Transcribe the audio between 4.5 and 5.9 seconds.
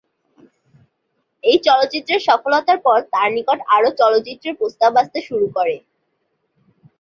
প্রস্তাব আসতে শুরু করেন।